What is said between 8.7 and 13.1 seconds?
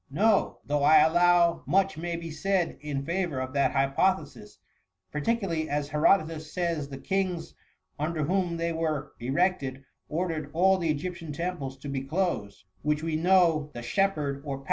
were erected, ordered all the Egyptian temples to be closed, which